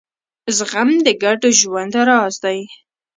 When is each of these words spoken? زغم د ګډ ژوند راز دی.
زغم 0.57 0.89
د 1.05 1.07
ګډ 1.23 1.41
ژوند 1.59 1.93
راز 2.07 2.35
دی. 2.43 2.59